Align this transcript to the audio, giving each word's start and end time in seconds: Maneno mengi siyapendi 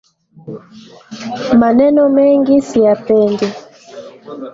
Maneno 1.61 2.01
mengi 2.15 2.55
siyapendi 2.67 3.45